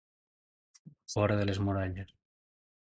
[1.15, 2.19] Fora de les muralles.